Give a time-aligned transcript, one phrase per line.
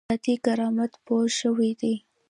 [0.09, 1.93] ذاتي کرامت پوه شوی دی.